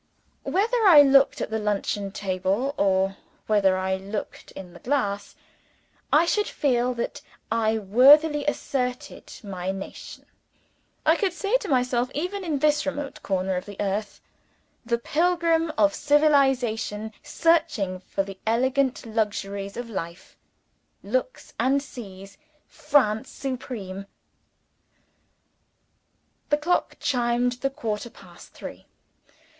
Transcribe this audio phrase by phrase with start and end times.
[0.45, 5.35] Whether I looked at the luncheon table, or whether I looked in the glass,
[6.11, 10.25] I could feel that I worthily asserted my nation;
[11.05, 14.19] I could say to myself, Even in this remote corner of the earth,
[14.83, 20.35] the pilgrim of civilization searching for the elegant luxuries of life,
[21.03, 24.07] looks and sees France supreme!
[26.49, 28.87] The clock chimed the quarter past three.